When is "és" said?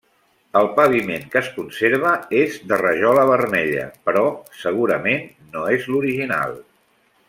2.39-2.57, 5.79-5.91